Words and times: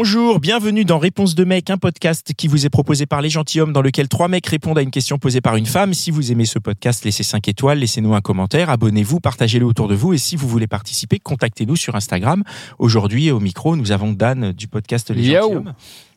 Bonjour, 0.00 0.38
bienvenue 0.38 0.84
dans 0.84 1.00
Réponse 1.00 1.34
de 1.34 1.42
mec, 1.42 1.70
un 1.70 1.76
podcast 1.76 2.32
qui 2.32 2.46
vous 2.46 2.64
est 2.64 2.70
proposé 2.70 3.04
par 3.04 3.20
les 3.20 3.30
gentilshommes 3.30 3.72
dans 3.72 3.82
lequel 3.82 4.06
trois 4.06 4.28
mecs 4.28 4.46
répondent 4.46 4.78
à 4.78 4.82
une 4.82 4.92
question 4.92 5.18
posée 5.18 5.40
par 5.40 5.56
une 5.56 5.66
femme. 5.66 5.92
Si 5.92 6.12
vous 6.12 6.30
aimez 6.30 6.44
ce 6.44 6.60
podcast, 6.60 7.04
laissez 7.04 7.24
5 7.24 7.48
étoiles, 7.48 7.80
laissez-nous 7.80 8.14
un 8.14 8.20
commentaire, 8.20 8.70
abonnez-vous, 8.70 9.18
partagez-le 9.18 9.66
autour 9.66 9.88
de 9.88 9.96
vous 9.96 10.12
et 10.12 10.18
si 10.18 10.36
vous 10.36 10.46
voulez 10.46 10.68
participer, 10.68 11.18
contactez-nous 11.18 11.74
sur 11.74 11.96
Instagram. 11.96 12.44
Aujourd'hui, 12.78 13.32
au 13.32 13.40
micro, 13.40 13.74
nous 13.74 13.90
avons 13.90 14.12
Dan 14.12 14.52
du 14.52 14.68
podcast 14.68 15.10
Les 15.10 15.30
Yo. 15.30 15.40
gentilshommes 15.40 15.74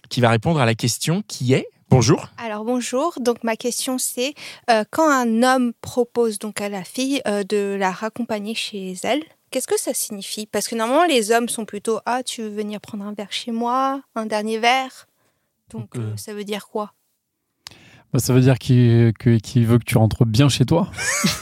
qui 0.10 0.22
va 0.22 0.30
répondre 0.30 0.60
à 0.60 0.68
la 0.68 0.76
question 0.76 1.24
qui 1.28 1.54
est 1.54 1.68
Bonjour. 1.90 2.28
Alors 2.38 2.64
bonjour, 2.64 3.16
donc 3.20 3.44
ma 3.44 3.56
question 3.56 3.98
c'est 3.98 4.36
euh, 4.70 4.84
quand 4.92 5.10
un 5.10 5.42
homme 5.42 5.74
propose 5.82 6.38
donc 6.38 6.62
à 6.62 6.70
la 6.70 6.84
fille 6.84 7.20
euh, 7.28 7.44
de 7.44 7.76
la 7.80 7.92
raccompagner 7.92 8.54
chez 8.54 8.94
elle, 9.04 9.24
qu'est-ce 9.52 9.68
que 9.68 9.80
ça 9.80 9.94
signifie? 9.94 10.48
Parce 10.48 10.68
que 10.68 10.76
normalement 10.76 11.06
les 11.06 11.32
hommes 11.32 11.50
sont 11.50 11.66
plutôt 11.66 12.00
ah 12.06 12.24
tu 12.24 12.42
veux 12.42 12.50
venir 12.50 12.82
prendre 12.82 13.06
un 13.06 13.14
verre 13.14 13.32
chez 13.32 13.52
moi, 13.52 14.02
un 14.16 14.26
dernier 14.26 14.58
verre, 14.58 15.08
donc 15.70 15.94
Donc, 15.94 16.04
euh, 16.04 16.14
euh, 16.14 16.18
ça 16.18 16.34
veut 16.34 16.44
dire 16.44 16.68
quoi? 16.68 16.94
Bah, 18.14 18.20
ça 18.20 18.34
veut 18.34 18.42
dire 18.42 18.60
qu'il 18.60 19.14
veut 19.66 19.80
que 19.80 19.86
tu 19.86 19.98
rentres 19.98 20.26
bien 20.26 20.50
chez 20.50 20.66
toi. 20.66 20.92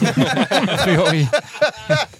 A 0.02 0.76
priori. 0.76 1.26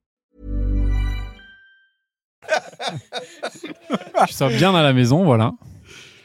Tu 4.27 4.33
sors 4.33 4.49
bien 4.49 4.73
à 4.75 4.83
la 4.83 4.93
maison, 4.93 5.23
voilà. 5.23 5.51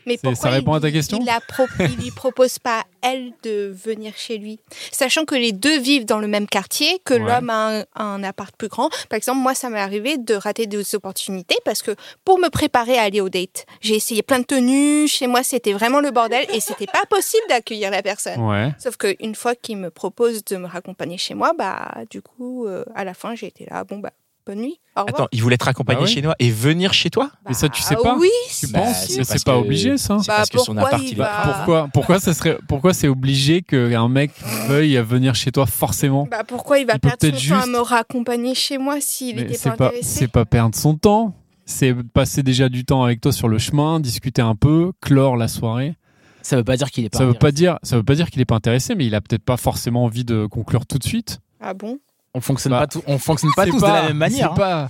Mais 0.09 0.19
pourquoi 0.19 0.37
ça 0.37 0.51
répond 0.51 0.75
il, 0.75 0.77
à 0.77 0.81
ta 0.81 0.93
question 0.93 1.19
il, 1.21 1.85
il 1.91 1.97
lui 1.97 2.11
propose 2.13 2.61
pas 2.61 2.85
elle 3.03 3.33
de 3.43 3.75
venir 3.75 4.13
chez 4.17 4.39
lui, 4.39 4.61
sachant 4.93 5.25
que 5.25 5.35
les 5.35 5.51
deux 5.51 5.81
vivent 5.81 6.05
dans 6.05 6.21
le 6.21 6.29
même 6.29 6.47
quartier, 6.47 7.01
que 7.05 7.15
Ouais. 7.15 7.19
l'homme 7.21 7.51
a 7.51 7.81
un, 7.81 7.85
un 7.97 8.23
appart 8.23 8.55
plus 8.55 8.69
grand. 8.69 8.89
Par 9.09 9.17
exemple, 9.17 9.41
moi 9.41 9.57
ça 9.57 9.69
m'est 9.69 9.81
arrivé 9.81 10.17
de 10.17 10.35
rater 10.35 10.67
des 10.69 10.95
opportunités 10.95 11.57
parce 11.65 11.83
que 11.83 11.91
pour 12.25 12.39
me 12.39 12.51
préparer 12.51 12.97
à 12.99 13.03
aller 13.03 13.21
au 13.21 13.29
date, 13.29 13.67
j'ai 13.81 13.97
essayé 13.97 14.23
plein 14.23 14.39
de 14.39 14.45
tenues. 14.45 15.09
Chez 15.09 15.27
moi 15.27 15.43
c'était 15.43 15.73
vraiment 15.73 15.99
le 15.99 16.13
bordel 16.13 16.47
et 16.53 16.61
c'était 16.61 16.87
pas 16.87 17.03
possible 17.11 17.43
d'accueillir 17.49 17.91
la 17.91 18.03
personne. 18.03 18.41
Ouais. 18.41 18.73
Sauf 18.79 18.97
qu'une 18.99 19.35
fois 19.35 19.57
qu'il 19.57 19.77
me 19.79 19.91
propose 19.91 20.45
de 20.45 20.57
me 20.57 20.69
raccompagner 20.69 21.19
chez 21.19 21.35
moi, 21.35 21.53
bah 21.59 21.95
du 22.11 22.23
coup 22.23 22.69
euh, 22.69 22.85
à 22.95 23.03
la 23.03 23.13
fin 23.15 23.35
j'ai 23.35 23.49
été 23.49 23.67
là 23.69 23.83
bon 23.83 23.99
bah 23.99 24.13
bonne 24.47 24.61
nuit. 24.61 24.79
Au 24.97 25.01
revoir. 25.03 25.21
Attends, 25.23 25.29
il 25.33 25.43
voulait 25.43 25.57
te 25.59 25.65
raccompagner 25.65 26.01
Bah 26.01 26.07
oui. 26.07 26.13
chez 26.13 26.23
nous 26.23 26.31
et 26.39 26.51
venir 26.51 26.93
chez 26.95 27.11
toi 27.11 27.31
Mais 27.49 27.55
ça, 27.55 27.69
tu 27.69 27.83
sais 27.83 27.95
Bah 27.97 28.01
pas 28.03 28.17
Oui. 28.19 28.29
Tu 28.59 28.67
Bah, 28.69 28.79
penses 28.81 28.97
c'est 29.07 29.13
Mais 29.13 29.17
parce 29.25 29.29
c'est 29.31 29.45
pas 29.45 29.53
que- 29.53 29.57
obligé, 29.59 29.99
ça. 29.99 30.19
C'est 30.21 30.29
Bah, 30.29 30.35
parce 30.37 30.51
que 30.51 30.59
son 30.59 30.67
pourquoi 30.75 30.89
appart, 30.89 31.03
il 31.03 31.09
il 31.09 31.13
est 31.13 31.17
va- 31.17 31.43
Pourquoi, 31.57 31.89
pourquoi 31.93 32.21
ça 32.21 32.33
serait, 32.35 32.59
pourquoi 32.69 32.95
c'est 32.95 33.09
obligé 33.09 33.63
qu'un 33.63 34.09
mec 34.09 34.31
veuille 34.69 34.97
venir 34.99 35.35
chez 35.35 35.51
toi 35.53 35.67
forcément? 35.67 36.27
Bah 36.31 36.45
pourquoi 36.47 36.79
il 36.79 36.87
va 36.87 36.95
Il 36.95 37.01
peut 37.01 37.09
perdre 37.09 37.21
son 37.21 37.31
peut-être 37.31 37.49
temps 37.49 37.55
à 37.57 37.61
juste- 37.63 37.73
me 37.73 37.79
raccompagner 37.81 38.55
chez 38.55 38.79
moi 38.79 38.97
s'il 39.01 39.37
Mais 39.37 39.43
n'était 39.43 39.55
c'est 39.55 39.71
pas 39.71 39.77
pas, 39.77 39.87
intéressé? 39.89 40.09
c'est 40.21 40.29
pas 40.29 40.45
perdre 40.45 40.75
son 40.77 40.95
temps. 40.97 41.35
C'est 41.65 41.95
passer 42.15 42.45
déjà 42.45 42.69
du 42.69 42.85
temps 42.85 43.03
avec 43.03 43.21
toi 43.21 43.33
sur 43.33 43.49
le 43.49 43.59
chemin, 43.59 43.99
discuter 43.99 44.41
un 44.41 44.55
peu, 44.55 44.93
clore 45.01 45.37
la 45.37 45.49
soirée. 45.49 45.97
Ça 46.43 46.57
veut 46.57 46.63
pas 46.63 46.77
dire 46.77 46.93
qu'il 46.93 47.05
est 47.05 47.09
pas. 47.09 47.19
Ça 47.19 47.25
veut 47.27 47.33
pas 47.33 47.49
intéressé. 47.49 47.57
dire, 47.57 47.79
ça 47.83 47.97
veut 47.97 48.05
pas 48.05 48.15
dire 48.15 48.31
qu'il 48.31 48.41
est 48.41 48.45
pas 48.45 48.55
intéressé, 48.55 48.95
mais 48.95 49.05
il 49.05 49.17
a 49.17 49.21
peut-être 49.21 49.43
pas 49.43 49.57
forcément 49.57 50.05
envie 50.05 50.25
de 50.25 50.47
conclure 50.47 50.87
tout 50.87 50.99
de 50.99 51.03
suite. 51.05 51.41
Ah 51.61 51.75
bon? 51.75 51.99
On 52.37 52.41
fonctionne 52.43 52.73
Bah, 52.73 52.81
pas, 52.81 52.87
tout- 52.87 53.03
on 53.07 53.19
fonctionne 53.19 53.51
pas 53.57 53.65
tous 53.65 53.81
de 53.81 53.87
la 53.87 54.03
même 54.09 54.19
manière. 54.19 54.39
c'est 54.39 54.53
hein. 54.53 54.55
pas- 54.55 54.89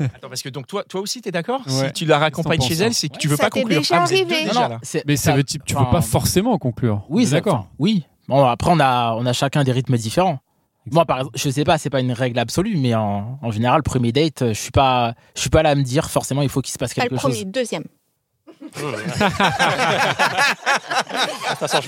Attends, 0.00 0.28
parce 0.28 0.42
que 0.42 0.48
donc 0.48 0.66
toi, 0.66 0.82
toi 0.88 1.00
aussi, 1.00 1.20
t'es 1.20 1.30
d'accord 1.30 1.60
Ouais. 1.66 1.86
Si 1.88 1.92
tu 1.92 2.04
la 2.06 2.18
raccompagnes 2.18 2.60
chez 2.62 2.74
elle, 2.74 2.92
c'est 2.94 3.08
que 3.08 3.14
hein 3.14 3.18
tu 3.20 3.28
veux 3.28 3.36
pas 3.36 3.50
conclure. 3.50 3.78
déjà 3.78 3.96
Ah, 4.02 4.04
vous 4.04 4.12
êtes 4.12 4.26
deux 4.26 4.34
arrivé. 4.34 4.48
déjà, 4.48 4.62
Non, 4.62 4.68
là. 4.70 4.80
Mais 5.06 5.16
ça 5.16 5.32
veut, 5.32 5.44
tu 5.44 5.58
veux 5.58 5.78
enfin, 5.80 5.90
pas 5.92 6.00
forcément 6.00 6.58
conclure. 6.58 7.04
Oui, 7.08 7.24
d'accord. 7.28 7.68
Oui. 7.78 8.04
Bon, 8.26 8.44
après, 8.44 8.70
on 8.72 8.80
a, 8.80 9.14
on 9.16 9.26
a 9.26 9.32
chacun 9.32 9.62
des 9.62 9.70
rythmes 9.72 9.96
différents. 9.96 10.38
Moi, 10.90 11.04
par 11.04 11.18
exemple, 11.18 11.38
je 11.38 11.50
sais 11.50 11.62
pas, 11.64 11.78
c'est 11.78 11.90
pas 11.90 12.00
une 12.00 12.12
règle 12.12 12.38
absolue, 12.38 12.76
mais 12.78 12.94
en, 12.94 13.38
en 13.42 13.50
général, 13.52 13.82
premier 13.84 14.10
date, 14.12 14.48
je 14.48 14.52
suis 14.54 14.70
pas, 14.70 15.14
je 15.36 15.42
suis 15.42 15.50
pas 15.50 15.62
là 15.62 15.70
à 15.70 15.74
me 15.74 15.82
dire 15.82 16.10
forcément 16.10 16.40
il 16.42 16.48
faut 16.48 16.62
qu'il 16.62 16.72
se 16.72 16.78
passe 16.78 16.94
Pas 16.94 17.02
quelque 17.02 17.12
le 17.12 17.18
chose. 17.18 17.44
Deuxième. 18.74 19.30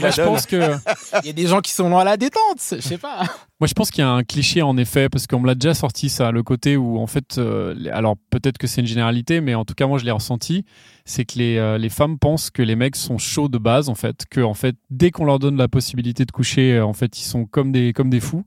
Moi, 0.01 0.11
je 0.11 0.23
pense 0.23 0.47
que, 0.47 0.77
Il 1.23 1.27
y 1.27 1.31
a 1.31 1.33
des 1.33 1.47
gens 1.47 1.61
qui 1.61 1.73
sont 1.73 1.89
loin 1.89 2.01
à 2.01 2.05
la 2.05 2.17
détente, 2.17 2.59
je 2.71 2.81
sais 2.81 2.99
pas. 2.99 3.25
moi, 3.61 3.67
je 3.67 3.75
pense 3.75 3.91
qu'il 3.91 4.03
y 4.03 4.07
a 4.07 4.11
un 4.11 4.25
cliché 4.25 4.63
en 4.63 4.77
effet, 4.77 5.09
parce 5.09 5.27
qu'on 5.27 5.41
me 5.41 5.47
l'a 5.47 5.55
déjà 5.55 5.75
sorti 5.75 6.09
ça, 6.09 6.31
le 6.31 6.43
côté 6.43 6.77
où 6.77 6.99
en 6.99 7.07
fait, 7.07 7.39
euh, 7.39 7.75
alors 7.93 8.17
peut-être 8.31 8.59
que 8.59 8.67
c'est 8.67 8.81
une 8.81 8.87
généralité, 8.87 9.41
mais 9.41 9.55
en 9.55 9.65
tout 9.65 9.75
cas 9.75 9.87
moi 9.87 9.99
je 9.99 10.05
l'ai 10.05 10.11
ressenti, 10.11 10.65
c'est 11.05 11.25
que 11.25 11.39
les, 11.39 11.57
euh, 11.59 11.79
les 11.79 11.89
femmes 11.89 12.19
pensent 12.19 12.51
que 12.51 12.63
les 12.63 12.77
mecs 12.77 12.97
sont 12.97 13.19
chauds 13.19 13.49
de 13.49 13.59
base 13.59 13.89
en 13.89 13.95
fait, 13.95 14.25
que 14.31 14.41
en 14.41 14.55
fait 14.55 14.77
dès 14.91 15.11
qu'on 15.11 15.25
leur 15.25 15.39
donne 15.39 15.57
la 15.57 15.69
possibilité 15.69 16.25
de 16.25 16.33
coucher, 16.33 16.75
euh, 16.75 16.85
en 16.85 16.93
fait 16.93 17.19
ils 17.19 17.25
sont 17.25 17.45
comme 17.45 17.73
des 17.73 17.93
comme 17.93 18.11
des 18.11 18.21
fous, 18.21 18.45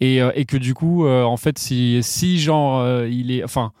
et, 0.00 0.20
euh, 0.20 0.32
et 0.34 0.44
que 0.44 0.56
du 0.56 0.74
coup 0.74 1.06
euh, 1.06 1.22
en 1.22 1.36
fait 1.36 1.58
si 1.58 2.00
si 2.02 2.38
genre 2.38 2.80
euh, 2.80 3.08
il 3.08 3.30
est, 3.30 3.44
enfin 3.44 3.72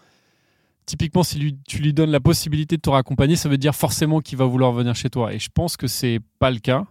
typiquement, 0.90 1.22
si 1.22 1.56
tu 1.68 1.78
lui 1.78 1.92
donnes 1.92 2.10
la 2.10 2.18
possibilité 2.18 2.76
de 2.76 2.80
te 2.80 2.90
raccompagner, 2.90 3.36
ça 3.36 3.48
veut 3.48 3.58
dire 3.58 3.76
forcément 3.76 4.20
qu'il 4.20 4.36
va 4.36 4.44
vouloir 4.44 4.72
venir 4.72 4.96
chez 4.96 5.08
toi. 5.08 5.32
Et 5.32 5.38
je 5.38 5.48
pense 5.48 5.76
que 5.76 5.86
c'est 5.86 6.18
pas 6.40 6.50
le 6.50 6.58
cas. 6.58 6.84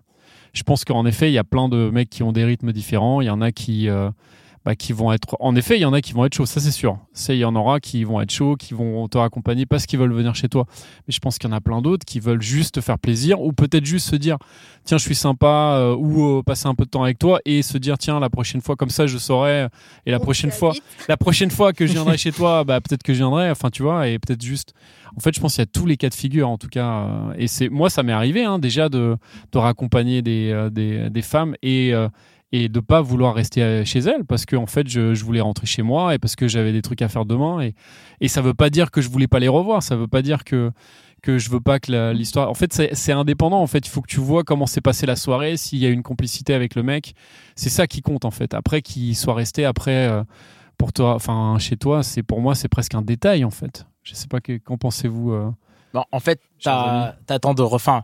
Je 0.54 0.64
pense 0.64 0.86
qu'en 0.86 1.06
effet, 1.06 1.30
il 1.30 1.34
y 1.34 1.38
a 1.38 1.44
plein 1.44 1.68
de 1.68 1.90
mecs 1.90 2.10
qui 2.10 2.24
ont 2.24 2.32
des 2.32 2.46
rythmes 2.46 2.72
différents. 2.72 3.20
Il 3.20 3.26
y 3.26 3.30
en 3.30 3.42
a 3.42 3.52
qui, 3.52 3.90
euh, 3.90 4.10
bah, 4.66 4.76
qui 4.76 4.94
vont 4.94 5.12
être. 5.12 5.38
En 5.40 5.56
effet, 5.56 5.78
il 5.78 5.82
y 5.82 5.86
en 5.86 5.94
a 5.94 6.02
qui 6.02 6.14
vont 6.14 6.26
être 6.26 6.34
chauds, 6.36 6.46
ça 6.46 6.60
c'est 6.60 6.72
sûr. 6.72 6.98
C'est 7.14 7.36
il 7.36 7.40
y 7.40 7.46
en 7.46 7.56
aura 7.56 7.80
qui 7.80 8.04
vont 8.04 8.20
être 8.22 8.32
chauds, 8.32 8.56
qui 8.56 8.74
vont 8.74 9.08
te 9.08 9.18
raccompagner 9.18 9.66
parce 9.66 9.86
qu'ils 9.86 10.00
veulent 10.00 10.14
venir 10.14 10.36
chez 10.36 10.50
toi. 10.50 10.66
Mais 11.08 11.14
je 11.14 11.20
pense 11.20 11.38
qu'il 11.38 11.50
y 11.50 11.54
en 11.54 11.56
a 11.56 11.62
plein 11.62 11.82
d'autres 11.82 12.06
qui 12.06 12.20
veulent 12.20 12.42
juste 12.42 12.76
te 12.76 12.82
faire 12.82 13.00
plaisir 13.00 13.42
ou 13.42 13.54
peut-être 13.54 13.86
juste 13.86 14.10
se 14.10 14.16
dire 14.16 14.38
tiens, 14.84 14.98
je 14.98 15.04
suis 15.04 15.16
sympa 15.16 15.76
euh, 15.78 15.96
ou 15.96 16.40
euh, 16.40 16.44
passer 16.44 16.68
un 16.68 16.76
peu 16.76 16.86
de 16.86 16.90
temps 16.90 17.04
avec 17.04 17.20
toi 17.20 17.40
et 17.46 17.62
se 17.62 17.78
dire 17.78 17.98
tiens, 17.98 18.20
la 18.20 18.30
prochaine 18.30 18.62
fois 18.62 18.76
comme 18.76 18.90
ça, 18.90 19.08
je 19.08 19.18
saurai. 19.18 19.68
Et 20.06 20.12
la 20.12 20.18
On 20.18 20.22
prochaine 20.22 20.52
fois, 20.52 20.74
la 21.08 21.18
prochaine 21.18 21.52
fois 21.52 21.74
que 21.74 21.88
je 21.88 21.94
viendrai 21.94 22.18
chez 22.20 22.32
toi, 22.32 22.64
bah, 22.64 22.82
peut-être 22.82 23.04
que 23.04 23.14
je 23.14 23.20
viendrai, 23.20 23.50
enfin 23.50 23.70
tu 23.70 23.84
vois, 23.84 24.08
et 24.08 24.20
peut-être 24.20 24.44
juste. 24.44 24.74
En 25.18 25.22
fait, 25.22 25.34
je 25.34 25.40
pense 25.40 25.54
qu'il 25.56 25.62
y 25.62 25.64
a 25.64 25.66
tous 25.66 25.86
les 25.88 25.98
cas 25.98 26.10
de 26.10 26.14
figure, 26.14 26.48
en 26.48 26.58
tout 26.58 26.68
cas. 26.68 26.86
euh, 27.06 27.34
et 27.38 27.48
c'est 27.48 27.68
moi, 27.70 27.90
ça 27.90 28.04
m'est 28.04 28.14
arrivé 28.14 28.44
hein, 28.46 28.60
déjà 28.60 28.90
de, 28.90 29.18
de 29.52 29.58
raccompagner 29.58 30.22
des, 30.22 30.52
euh, 30.54 30.70
des, 30.70 31.10
des 31.10 31.22
femmes 31.24 31.56
et, 31.64 31.94
euh, 31.94 32.08
et 32.52 32.68
de 32.70 32.80
pas 32.80 33.02
vouloir 33.02 33.36
rester 33.36 33.62
euh, 33.62 33.86
chez 33.86 34.00
elles 34.00 34.26
parce 34.26 34.46
que 34.46 34.56
en 34.56 34.66
fait, 34.66 34.88
je, 34.88 35.14
je 35.14 35.24
voulais 35.24 35.42
rentrer 35.42 35.68
chez 35.68 35.82
moi 35.84 36.16
et 36.16 36.18
parce 36.20 36.36
que 36.36 36.48
j'avais 36.48 36.72
des 36.72 36.82
trucs 36.82 37.02
à 37.02 37.08
faire 37.08 37.26
demain. 37.26 37.62
Et, 37.62 37.76
et 38.22 38.28
ça 38.28 38.42
veut 38.42 38.54
pas 38.56 38.70
dire 38.70 38.90
que 38.92 39.02
je 39.02 39.10
voulais 39.10 39.28
pas 39.28 39.40
les 39.40 39.48
revoir, 39.48 39.84
ça 39.84 39.96
veut 39.96 40.08
pas 40.08 40.22
dire 40.22 40.44
que 40.44 40.72
que 41.22 41.38
je 41.38 41.50
veux 41.50 41.60
pas 41.60 41.80
que 41.82 42.14
l'histoire. 42.14 42.50
En 42.50 42.54
fait, 42.54 42.72
c'est 42.94 43.12
indépendant. 43.12 43.62
En 43.62 43.68
fait, 43.68 43.86
il 43.86 43.90
faut 43.90 44.02
que 44.02 44.08
tu 44.08 44.22
vois 44.22 44.46
comment 44.46 44.66
s'est 44.66 44.80
passée 44.80 45.06
la 45.06 45.18
soirée, 45.18 45.58
s'il 45.58 45.80
y 45.80 45.86
a 45.86 45.90
une 45.90 46.02
complicité 46.02 46.54
avec 46.54 46.76
le 46.76 46.82
mec. 46.84 47.14
C'est 47.58 47.70
ça 47.70 47.88
qui 47.88 48.02
compte 48.02 48.24
en 48.24 48.32
fait. 48.32 48.54
Après 48.54 48.82
qu'il 48.82 49.16
soit 49.18 49.34
resté 49.34 49.66
après 49.66 50.08
euh, 50.08 50.24
pour 50.78 50.94
toi, 50.94 51.16
enfin 51.16 51.58
chez 51.60 51.76
toi, 51.76 52.04
c'est 52.04 52.24
pour 52.24 52.40
moi 52.40 52.56
c'est 52.56 52.70
presque 52.70 52.96
un 52.96 53.02
détail 53.02 53.44
en 53.44 53.50
fait. 53.50 53.86
Je 54.02 54.14
sais 54.16 54.28
pas 54.28 54.40
que- 54.40 54.58
qu'en 54.58 54.78
pensez-vous. 54.78 55.34
euh 55.34 55.52
Bon, 55.94 56.04
en 56.12 56.20
fait, 56.22 56.40
t'attends 57.26 57.54
de 57.54 57.62
refin. 57.64 58.04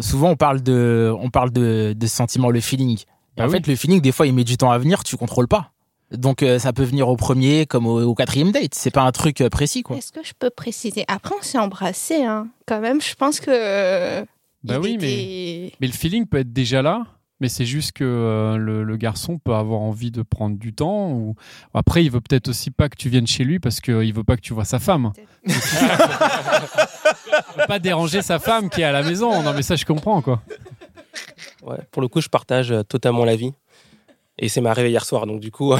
Souvent, 0.00 0.30
on 0.30 0.36
parle 0.36 0.62
de, 0.62 1.12
on 1.20 1.30
parle 1.30 1.50
de, 1.50 1.92
de 1.96 2.06
sentiment, 2.06 2.50
le 2.50 2.60
feeling. 2.60 2.98
Et 3.36 3.40
Bah 3.40 3.44
en 3.44 3.48
oui. 3.48 3.54
fait, 3.54 3.66
le 3.66 3.76
feeling, 3.76 4.00
des 4.00 4.12
fois, 4.12 4.26
il 4.26 4.34
met 4.34 4.44
du 4.44 4.56
temps 4.56 4.70
à 4.70 4.78
venir, 4.78 5.02
tu 5.04 5.16
contrôles 5.16 5.48
pas. 5.48 5.70
Donc, 6.12 6.42
euh, 6.42 6.58
ça 6.58 6.72
peut 6.72 6.84
venir 6.84 7.08
au 7.08 7.16
premier 7.16 7.66
comme 7.66 7.86
au, 7.86 8.00
au 8.02 8.14
quatrième 8.14 8.52
date. 8.52 8.74
C'est 8.74 8.90
pas 8.92 9.02
un 9.02 9.10
truc 9.12 9.40
euh, 9.40 9.48
précis, 9.48 9.82
quoi. 9.82 9.96
Est-ce 9.96 10.12
que 10.12 10.22
je 10.24 10.32
peux 10.38 10.50
préciser? 10.50 11.04
Après, 11.08 11.34
on 11.38 11.42
s'est 11.42 11.58
embrassé, 11.58 12.24
hein. 12.24 12.46
Quand 12.66 12.80
même, 12.80 13.00
je 13.00 13.14
pense 13.14 13.40
que. 13.40 13.46
euh, 13.50 14.24
Bah 14.62 14.78
oui, 14.80 14.92
était- 14.94 15.72
Mais 15.80 15.86
le 15.88 15.92
feeling 15.92 16.26
peut 16.26 16.38
être 16.38 16.52
déjà 16.52 16.82
là. 16.82 17.04
Mais 17.40 17.48
c'est 17.48 17.64
juste 17.66 17.92
que 17.92 18.04
euh, 18.04 18.56
le, 18.56 18.84
le 18.84 18.96
garçon 18.96 19.38
peut 19.38 19.54
avoir 19.54 19.80
envie 19.80 20.12
de 20.12 20.22
prendre 20.22 20.56
du 20.56 20.72
temps. 20.72 21.10
Ou 21.10 21.34
après, 21.74 22.04
il 22.04 22.10
veut 22.10 22.20
peut-être 22.20 22.46
aussi 22.48 22.70
pas 22.70 22.88
que 22.88 22.96
tu 22.96 23.08
viennes 23.08 23.26
chez 23.26 23.42
lui 23.42 23.58
parce 23.58 23.80
qu'il 23.80 24.14
veut 24.14 24.22
pas 24.22 24.36
que 24.36 24.40
tu 24.40 24.54
vois 24.54 24.64
sa 24.64 24.78
femme. 24.78 25.12
Il 25.46 25.52
veut 27.60 27.66
pas 27.66 27.78
déranger 27.78 28.22
sa 28.22 28.38
femme 28.38 28.68
qui 28.70 28.80
est 28.80 28.84
à 28.84 28.92
la 28.92 29.02
maison. 29.02 29.42
Non, 29.42 29.52
mais 29.52 29.62
ça, 29.62 29.76
je 29.76 29.84
comprends 29.84 30.22
quoi. 30.22 30.42
Ouais, 31.64 31.78
pour 31.90 32.02
le 32.02 32.08
coup, 32.08 32.20
je 32.20 32.28
partage 32.28 32.70
euh, 32.72 32.82
totalement 32.82 33.24
l'avis. 33.24 33.52
Et 34.36 34.48
c'est 34.48 34.60
ma 34.60 34.70
arrivé 34.70 34.90
hier 34.90 35.04
soir, 35.04 35.26
donc 35.26 35.38
du 35.40 35.52
coup, 35.52 35.72
euh, 35.72 35.78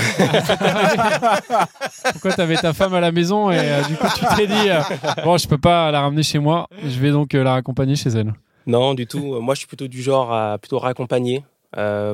Pourquoi 2.12 2.32
t'avais 2.32 2.56
ta 2.56 2.72
femme 2.72 2.94
à 2.94 3.00
la 3.00 3.10
maison 3.12 3.50
et 3.50 3.58
euh, 3.58 3.82
du 3.82 3.96
coup 3.96 4.06
tu 4.16 4.24
t'es 4.36 4.46
dit 4.46 4.68
euh, 4.70 4.80
bon, 5.24 5.36
je 5.36 5.48
peux 5.48 5.58
pas 5.58 5.90
la 5.90 6.00
ramener 6.02 6.22
chez 6.22 6.38
moi. 6.38 6.68
Je 6.82 7.00
vais 7.00 7.10
donc 7.10 7.34
euh, 7.34 7.42
la 7.42 7.52
raccompagner 7.54 7.96
chez 7.96 8.10
elle. 8.10 8.32
non, 8.66 8.94
du 8.94 9.06
tout. 9.06 9.40
Moi, 9.40 9.54
je 9.54 9.60
suis 9.60 9.66
plutôt 9.66 9.88
du 9.88 10.02
genre 10.02 10.32
à 10.32 10.58
plutôt 10.58 10.78
raccompagner 10.78 11.44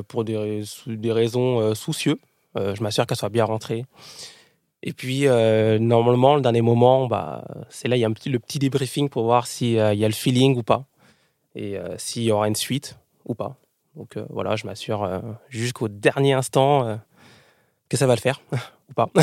pour 0.08 0.24
des, 0.24 0.62
des 0.86 1.12
raisons 1.12 1.74
soucieux. 1.74 2.18
Euh, 2.56 2.74
je 2.74 2.82
m'assure 2.82 3.06
qu'elle 3.06 3.18
soit 3.18 3.28
bien 3.28 3.44
rentrée. 3.44 3.84
Et 4.82 4.94
puis, 4.94 5.26
normalement, 5.78 6.36
le 6.36 6.40
dernier 6.40 6.62
moment, 6.62 7.06
bah, 7.06 7.44
c'est 7.68 7.86
là, 7.88 7.96
il 7.96 8.00
y 8.00 8.04
a 8.04 8.08
un 8.08 8.12
petit, 8.12 8.30
le 8.30 8.38
petit 8.38 8.58
débriefing 8.58 9.10
pour 9.10 9.24
voir 9.24 9.46
s'il 9.46 9.72
y 9.72 9.78
a 9.78 9.94
le 9.94 10.14
feeling 10.14 10.56
ou 10.56 10.62
pas. 10.62 10.84
Et 11.54 11.76
s'il 11.98 12.22
y 12.22 12.32
aura 12.32 12.48
une 12.48 12.56
suite 12.56 12.96
ou 13.30 13.34
pas. 13.34 13.56
Donc 13.96 14.16
euh, 14.16 14.24
voilà, 14.30 14.56
je 14.56 14.66
m'assure 14.66 15.02
euh, 15.04 15.20
jusqu'au 15.48 15.88
dernier 15.88 16.34
instant 16.34 16.86
euh, 16.86 16.96
que 17.88 17.96
ça 17.96 18.06
va 18.06 18.14
le 18.14 18.20
faire 18.20 18.40
ou 18.90 18.92
pas. 18.94 19.08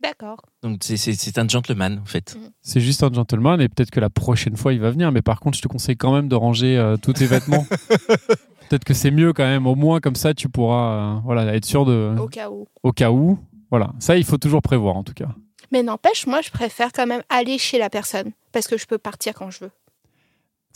D'accord. 0.00 0.42
Donc 0.62 0.78
c'est- 0.84 1.38
un 1.38 1.48
gentleman 1.48 1.98
en 2.00 2.04
fait. 2.04 2.36
C'est 2.62 2.80
juste 2.80 3.02
un 3.02 3.12
gentleman 3.12 3.60
et 3.60 3.68
peut-être 3.68 3.90
que 3.90 3.98
la 3.98 4.10
prochaine 4.10 4.56
fois 4.56 4.72
il 4.72 4.80
va 4.80 4.90
venir. 4.90 5.10
Mais 5.10 5.22
par 5.22 5.40
contre, 5.40 5.56
je 5.58 5.62
te 5.62 5.66
conseille 5.68 5.96
quand 5.96 6.12
même 6.14 6.28
de 6.28 6.36
ranger 6.36 6.78
euh, 6.78 6.96
tous 6.96 7.14
tes 7.14 7.26
vêtements. 7.26 7.64
peut-être 8.68 8.84
que 8.84 8.94
c'est 8.94 9.10
mieux 9.10 9.32
quand 9.32 9.44
même. 9.44 9.66
Au 9.66 9.74
moins 9.74 9.98
comme 10.00 10.14
ça, 10.14 10.34
tu 10.34 10.48
pourras 10.48 11.16
euh, 11.16 11.20
voilà 11.24 11.52
être 11.54 11.64
sûr 11.64 11.84
de 11.84 12.14
Au 12.18 12.28
cas 12.28 12.48
où. 12.48 12.66
au 12.84 12.92
cas 12.92 13.10
où. 13.10 13.38
Voilà, 13.70 13.92
ça 13.98 14.16
il 14.16 14.24
faut 14.24 14.38
toujours 14.38 14.62
prévoir 14.62 14.96
en 14.96 15.02
tout 15.02 15.14
cas. 15.14 15.28
Mais 15.72 15.82
n'empêche, 15.82 16.26
moi, 16.26 16.40
je 16.42 16.50
préfère 16.50 16.92
quand 16.92 17.06
même 17.06 17.22
aller 17.28 17.58
chez 17.58 17.78
la 17.78 17.90
personne 17.90 18.30
parce 18.52 18.68
que 18.68 18.78
je 18.78 18.86
peux 18.86 18.98
partir 18.98 19.34
quand 19.34 19.50
je 19.50 19.64
veux. 19.64 19.70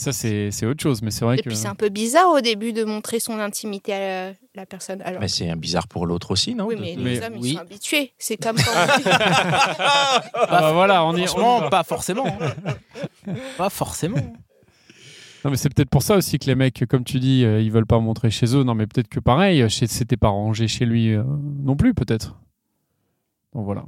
Ça 0.02 0.12
c'est 0.12 0.66
autre 0.66 0.82
chose, 0.82 1.00
mais 1.02 1.10
c'est 1.10 1.24
vrai 1.24 1.36
Et 1.38 1.42
que 1.42 1.48
puis 1.48 1.56
c'est 1.56 1.68
un 1.68 1.74
peu 1.74 1.88
bizarre 1.88 2.30
au 2.30 2.40
début 2.40 2.72
de 2.72 2.84
montrer 2.84 3.20
son 3.20 3.38
intimité 3.38 3.92
à 3.92 3.98
la, 4.30 4.34
la 4.54 4.66
personne. 4.66 5.00
Alors, 5.02 5.20
Mais 5.20 5.28
c'est 5.28 5.48
un 5.48 5.56
bizarre 5.56 5.86
pour 5.88 6.06
l'autre 6.06 6.30
aussi, 6.32 6.54
non? 6.54 6.66
Oui, 6.66 6.76
mais 6.78 6.96
de- 6.96 7.00
les 7.02 7.18
Mais 7.20 7.24
hommes, 7.24 7.34
oui. 7.38 7.50
ils 7.50 7.54
sont 7.54 7.60
habitués. 7.60 8.12
C'est 8.18 8.36
comme 8.36 8.56
quand 8.64 8.72
Ah 9.14 10.22
bah 10.50 10.72
voilà, 10.72 11.04
on 11.04 11.14
y, 11.16 11.26
Franchement, 11.26 11.68
pas 11.70 11.84
forcément. 11.84 12.26
hein. 12.26 13.34
pas 13.56 13.70
forcément. 13.70 14.16
Non, 15.44 15.50
mais 15.50 15.56
c'est 15.56 15.68
peut-être 15.74 15.90
pour 15.90 16.02
ça 16.02 16.16
aussi 16.16 16.38
que 16.38 16.46
les 16.46 16.54
mecs, 16.54 16.84
comme 16.88 17.02
tu 17.04 17.18
dis, 17.18 17.44
euh, 17.44 17.60
ils 17.60 17.72
veulent 17.72 17.86
pas 17.86 17.98
montrer 17.98 18.30
chez 18.30 18.54
eux. 18.56 18.62
Non, 18.62 18.74
mais 18.74 18.86
peut-être 18.86 19.08
que 19.08 19.18
pareil, 19.20 19.68
chez- 19.70 19.88
c'était 19.88 20.16
pas 20.16 20.28
rangé 20.28 20.68
chez 20.68 20.84
lui 20.84 21.12
euh, 21.12 21.24
non 21.62 21.74
plus, 21.76 21.94
peut-être. 21.94 22.36
Donc 23.54 23.64
voilà. 23.64 23.84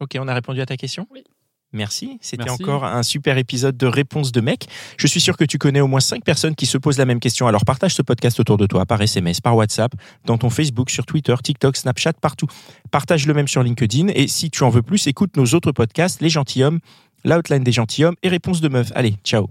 Ok, 0.00 0.16
on 0.20 0.28
a 0.28 0.34
répondu 0.34 0.60
à 0.60 0.66
ta 0.66 0.76
question? 0.76 1.06
Oui. 1.10 1.24
Merci. 1.72 2.18
C'était 2.22 2.48
encore 2.48 2.84
un 2.84 3.02
super 3.02 3.38
épisode 3.38 3.76
de 3.76 3.86
Réponse 3.86 4.32
de 4.32 4.40
mec. 4.40 4.66
Je 4.96 5.06
suis 5.06 5.20
sûr 5.20 5.36
que 5.36 5.44
tu 5.44 5.58
connais 5.58 5.80
au 5.80 5.86
moins 5.86 6.00
5 6.00 6.24
personnes 6.24 6.54
qui 6.54 6.66
se 6.66 6.78
posent 6.78 6.98
la 6.98 7.04
même 7.04 7.20
question. 7.20 7.46
Alors 7.46 7.64
partage 7.64 7.94
ce 7.94 8.02
podcast 8.02 8.40
autour 8.40 8.56
de 8.56 8.66
toi 8.66 8.86
par 8.86 9.02
SMS, 9.02 9.40
par 9.40 9.56
WhatsApp, 9.56 9.92
dans 10.24 10.38
ton 10.38 10.48
Facebook, 10.48 10.90
sur 10.90 11.04
Twitter, 11.04 11.34
TikTok, 11.42 11.76
Snapchat, 11.76 12.14
partout. 12.14 12.46
Partage 12.90 13.26
le 13.26 13.34
même 13.34 13.48
sur 13.48 13.62
LinkedIn. 13.62 14.08
Et 14.14 14.28
si 14.28 14.50
tu 14.50 14.62
en 14.62 14.70
veux 14.70 14.82
plus, 14.82 15.06
écoute 15.06 15.36
nos 15.36 15.46
autres 15.46 15.72
podcasts, 15.72 16.20
Les 16.20 16.30
Gentilhommes, 16.30 16.80
L'Outline 17.24 17.64
des 17.64 17.72
Gentilhommes 17.72 18.16
et 18.22 18.28
Réponse 18.28 18.60
de 18.60 18.68
Meuf. 18.68 18.92
Allez, 18.94 19.16
ciao. 19.24 19.48